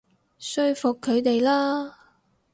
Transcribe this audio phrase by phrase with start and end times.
[0.39, 1.95] 說服佢哋啦